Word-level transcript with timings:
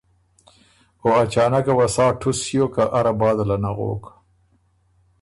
او 1.01 1.07
اچانکه 1.23 1.73
وه 1.77 1.87
سا 1.95 2.05
ټُس 2.19 2.37
ݭیوک 2.47 2.71
که 2.75 2.83
اره 2.97 3.13
باده 3.19 3.43
له 3.49 3.57
نغوک۔ 3.63 4.03